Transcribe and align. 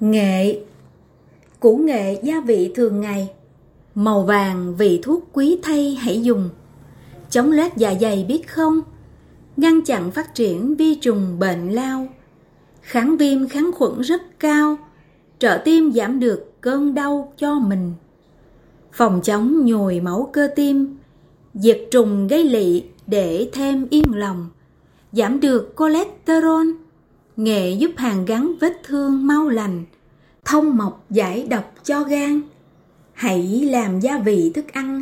Nghệ. 0.00 0.60
Củ 1.60 1.76
nghệ 1.76 2.20
gia 2.22 2.40
vị 2.40 2.72
thường 2.74 3.00
ngày. 3.00 3.30
Màu 3.94 4.22
vàng 4.22 4.74
vị 4.76 5.00
thuốc 5.02 5.28
quý 5.32 5.58
thay 5.62 5.94
hãy 6.00 6.22
dùng. 6.22 6.50
Chống 7.30 7.52
loét 7.52 7.76
dạ 7.76 7.94
dày 8.00 8.24
biết 8.28 8.48
không? 8.48 8.80
Ngăn 9.56 9.80
chặn 9.82 10.10
phát 10.10 10.34
triển 10.34 10.74
vi 10.74 10.94
trùng 10.94 11.38
bệnh 11.38 11.70
lao. 11.70 12.06
Kháng 12.80 13.16
viêm 13.16 13.48
kháng 13.48 13.70
khuẩn 13.74 14.00
rất 14.00 14.22
cao. 14.38 14.76
Trợ 15.38 15.62
tim 15.64 15.92
giảm 15.92 16.20
được 16.20 16.60
cơn 16.60 16.94
đau 16.94 17.32
cho 17.36 17.54
mình. 17.54 17.92
Phòng 18.92 19.20
chống 19.24 19.64
nhồi 19.64 20.00
máu 20.00 20.30
cơ 20.32 20.48
tim. 20.56 20.96
Diệt 21.54 21.80
trùng 21.90 22.28
gây 22.28 22.44
lị 22.44 22.82
để 23.06 23.48
thêm 23.52 23.86
yên 23.90 24.04
lòng. 24.14 24.48
Giảm 25.12 25.40
được 25.40 25.74
cholesterol. 25.78 26.66
Nghệ 27.38 27.72
giúp 27.72 27.90
hàn 27.96 28.24
gắn 28.24 28.52
vết 28.60 28.80
thương 28.84 29.26
mau 29.26 29.48
lành, 29.48 29.84
thông 30.44 30.76
mọc 30.76 31.06
giải 31.10 31.46
độc 31.50 31.74
cho 31.84 32.04
gan. 32.04 32.40
Hãy 33.12 33.42
làm 33.70 34.00
gia 34.00 34.18
vị 34.18 34.52
thức 34.54 34.72
ăn 34.72 34.97